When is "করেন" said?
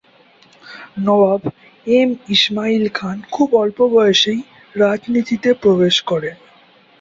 6.01-6.35